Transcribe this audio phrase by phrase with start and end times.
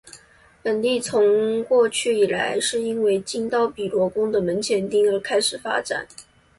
[0.63, 6.07] 本地从过去以来是因为金刀比罗宫的门前町而开始发展。